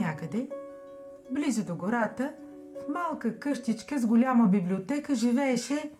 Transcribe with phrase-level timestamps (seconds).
[0.00, 0.48] Някъде,
[1.30, 2.34] близо до гората,
[2.74, 5.90] в малка къщичка с голяма библиотека живееше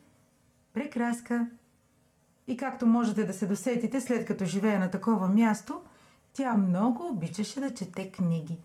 [0.75, 1.46] прекраска.
[2.47, 5.80] И както можете да се досетите, след като живее на такова място,
[6.33, 8.59] тя много обичаше да чете книги.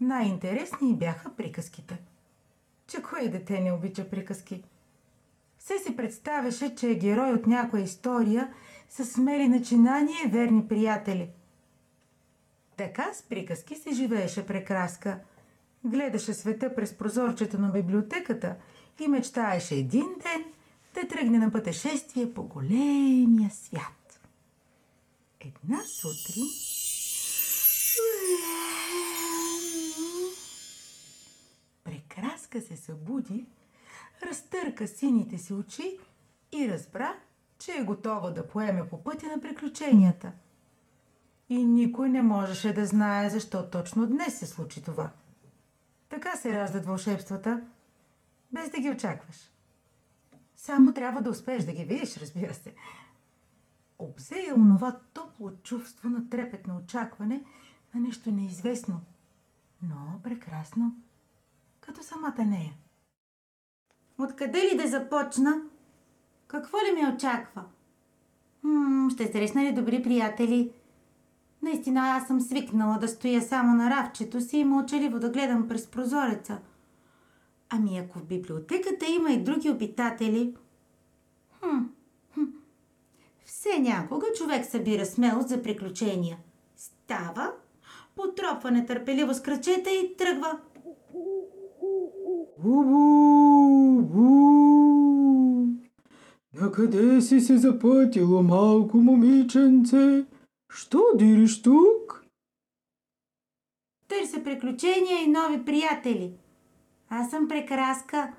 [0.00, 1.98] Най-интересни бяха приказките.
[2.86, 4.64] Че кое дете не обича приказки?
[5.58, 8.52] Все си представяше, че е герой от някоя история
[8.88, 11.30] с смели начинания и верни приятели.
[12.76, 15.18] Така с приказки се живееше прекраска.
[15.84, 18.56] Гледаше света през прозорчето на библиотеката
[19.00, 20.44] и мечтаеше един ден
[20.94, 24.20] да тръгне на пътешествие по големия свят.
[25.40, 26.46] Една сутрин
[31.84, 33.46] Прекраска се събуди,
[34.22, 35.98] разтърка сините си очи
[36.52, 37.14] и разбра,
[37.58, 40.32] че е готова да поеме по пътя на приключенията.
[41.52, 45.10] И никой не можеше да знае защо точно днес се случи това.
[46.08, 47.62] Така се раждат вълшебствата,
[48.52, 49.50] без да ги очакваш.
[50.56, 52.74] Само трябва да успееш да ги видиш, разбира се.
[53.98, 57.44] Обзея онова топло чувство на трепетно очакване
[57.94, 59.00] на нещо неизвестно,
[59.82, 60.96] но прекрасно,
[61.80, 62.72] като самата нея.
[64.18, 65.62] Откъде ли да започна?
[66.46, 67.64] Какво ли ме очаква?
[68.62, 70.72] М- ще срещна ли добри приятели?
[71.62, 75.86] Наистина аз съм свикнала да стоя само на равчето си и мълчаливо да гледам през
[75.86, 76.58] прозореца.
[77.70, 80.54] Ами ако в библиотеката има и други обитатели...
[81.60, 81.78] Хм,
[82.34, 82.44] хм.
[83.44, 86.36] Все някога човек събира смелост за приключения.
[86.76, 87.52] Става,
[88.16, 90.58] потропва нетърпеливо с кръчета и тръгва.
[92.62, 94.32] Бу-бу-бу!
[96.60, 100.24] Накъде си се запътило, малко момиченце?
[100.74, 102.24] Що дириш тук?
[104.08, 106.32] Търся приключения и нови приятели.
[107.08, 108.32] Аз съм прекраска.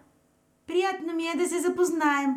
[0.68, 2.36] Приятно ми е да се запознаем.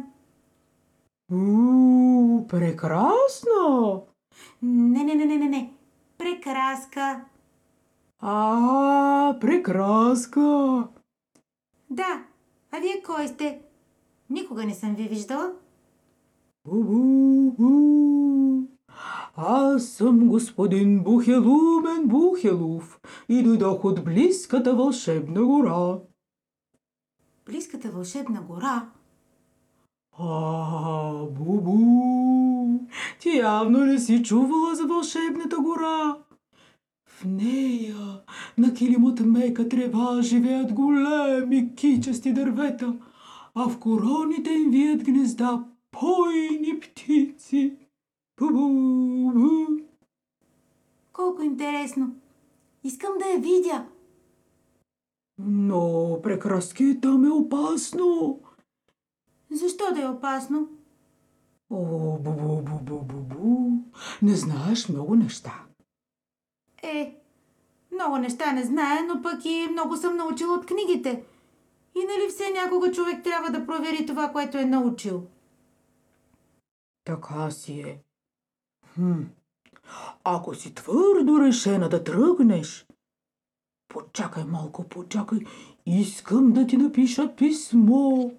[1.33, 4.03] У, прекрасно!
[4.62, 5.73] Не, не, не, не, не, не.
[6.19, 7.25] Прекраска.
[8.21, 10.89] А, прекраска!
[11.91, 12.25] Да,
[12.71, 13.61] а вие кой сте?
[14.31, 15.53] Никога не съм ви виждала.
[16.65, 18.46] Бу-бу-бу!
[19.37, 25.99] Аз съм господин Бухелумен Бухелов и дойдох от близката вълшебна гора.
[27.47, 28.89] Близката вълшебна гора.
[30.19, 31.78] А, Бубу!
[33.21, 36.17] Ти явно не си чувала за вълшебната гора.
[37.06, 38.21] В нея
[38.59, 42.94] на килим от мека трева живеят големи кичести дървета,
[43.55, 47.86] а в короните им вият гнезда пойни птици.
[48.41, 49.83] Бу-бу-бу!
[51.13, 52.15] Колко интересно.
[52.85, 53.87] Искам да я видя.
[55.39, 58.41] Но прекраски там е опасно.
[59.51, 60.69] Защо да е опасно?
[61.71, 61.77] О,
[62.19, 63.83] бу-бу-бу-бу-бу-бу.
[64.23, 65.65] Не знаеш много неща.
[66.83, 67.21] Е,
[67.93, 71.25] много неща не знае, но пък и много съм научила от книгите.
[71.95, 75.27] И нали все някога човек трябва да провери това, което е научил?
[77.05, 78.06] Така си е.
[80.25, 82.87] Ако си твърдо решена да тръгнеш,
[83.89, 85.39] почакай малко, почакай.
[85.87, 88.31] Искам да ти напиша писмо.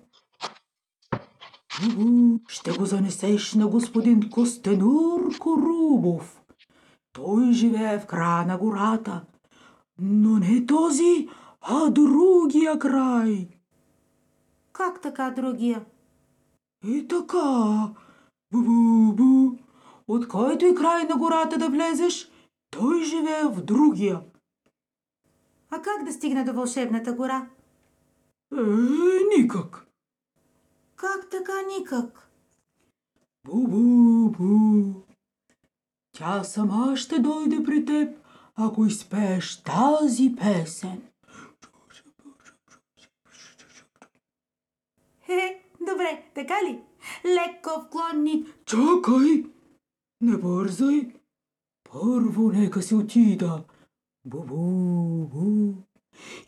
[2.47, 6.41] Ще го занесеш на господин Костенур Корубов.
[7.13, 9.25] Той живее в края на гората.
[10.00, 11.29] Но не този,
[11.62, 13.47] а другия край.
[14.73, 15.85] Как така другия?
[16.88, 17.38] И така,
[18.53, 18.97] бу-бу-бу,
[20.07, 22.31] от който и край на гората да влезеш,
[22.69, 24.22] той живее в другия.
[25.70, 27.49] А как да стигна до вълшебната гора?
[28.58, 28.61] Е,
[29.37, 29.87] никак.
[30.96, 32.29] Как така никак?
[33.47, 34.93] Бу-бу-бу.
[36.11, 38.17] Тя сама ще дойде при теб,
[38.55, 41.02] ако изпееш тази песен.
[45.26, 46.81] Хе, добре, така ли?
[47.26, 48.46] Леко вклонни.
[48.66, 49.56] Чакай!
[50.22, 51.11] Не бързай!
[51.91, 53.64] Първо нека си отида.
[54.25, 55.73] Бу-бу-бу.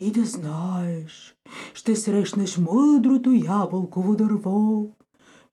[0.00, 1.36] И да знаеш,
[1.74, 4.86] ще срещнеш мъдрото ябълково дърво.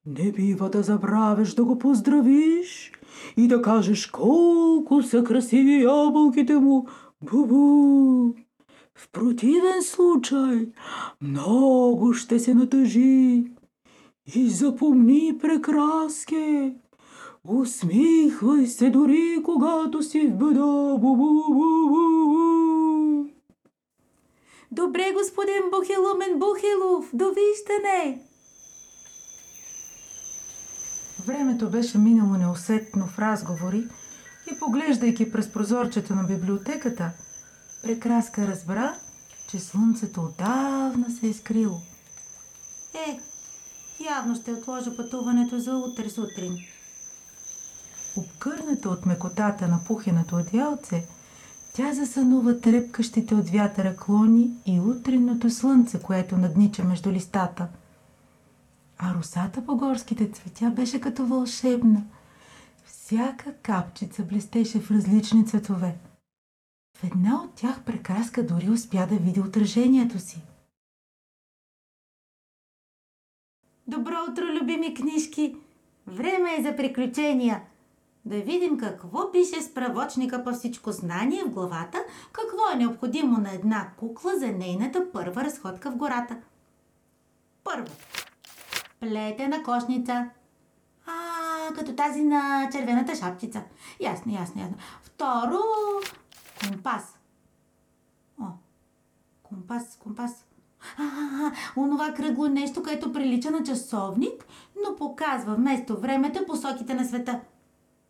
[0.06, 2.92] Не бива да забравяш да го поздравиш
[3.38, 6.88] и да кажеш колко са красиви ябълките му.
[7.24, 8.34] Бу-бу.
[8.96, 10.68] В противен случай
[11.22, 13.46] много ще се натъжи.
[14.36, 16.76] И запомни прекраске.
[17.48, 20.98] Усмихвай се дори когато си в беда.
[20.98, 21.98] Бу-бу-бу-бу-бу.
[24.72, 28.22] Добре, господин Бухилумен Бухилов, довиждане!
[31.26, 33.84] Времето беше минало неусетно в разговори
[34.52, 37.12] и поглеждайки през прозорчето на библиотеката,
[37.84, 38.96] Прекраска разбра,
[39.50, 41.78] че слънцето отдавна се е скрило.
[43.08, 43.20] Е,
[44.10, 46.58] явно ще отложа пътуването за утре сутрин.
[48.18, 51.04] Обкърната от мекотата на пухеното одеялце,
[51.74, 57.68] тя засънува трепкащите от вятъра клони и утринното слънце, което наднича между листата.
[58.98, 62.04] А русата по горските цветя беше като вълшебна.
[62.86, 65.96] Всяка капчица блестеше в различни цветове.
[66.98, 70.42] В една от тях прекраска дори успя да види отражението си.
[73.88, 75.56] Добро утро, любими книжки!
[76.08, 77.62] Време е за приключения!
[78.28, 81.98] Да видим какво пише справочника по всичко знание в главата,
[82.32, 86.38] какво е необходимо на една кукла за нейната първа разходка в гората.
[87.64, 87.94] Първо.
[89.00, 90.30] Плетена кошница.
[91.06, 93.64] А, като тази на червената шапчица.
[94.00, 94.78] Ясно, ясно, ясно.
[95.04, 95.60] Второ,
[96.64, 97.20] компас.
[98.42, 98.46] О,
[99.44, 100.46] компас, компас.
[100.98, 101.04] А,
[101.78, 104.46] онова кръгло нещо, което прилича на часовник,
[104.86, 107.40] но показва вместо времето посоките на света.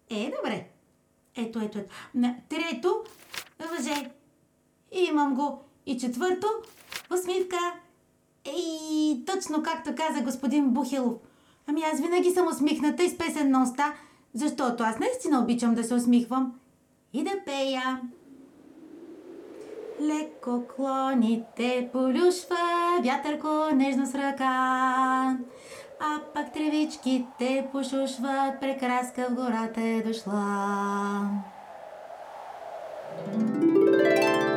[0.10, 0.68] Е, добре.
[1.36, 1.90] Ето, ето, ето.
[2.50, 3.04] Трето,
[3.60, 4.12] въже.
[4.92, 5.62] Имам го.
[5.86, 6.48] И четвърто,
[7.14, 7.58] усмивка.
[8.46, 11.14] Ей, точно както каза господин Бухилов.
[11.68, 13.94] Ами аз винаги съм усмихната и с песен на уста,
[14.34, 16.60] защото аз наистина обичам да се усмихвам
[17.14, 18.02] и да пея.
[20.02, 22.58] Леко клоните полюшва
[23.04, 25.38] вятърко нежно с ръка.
[26.00, 31.44] А пак тревичките пошушват, прекраска в гората е дошла.
[33.28, 34.57] thank you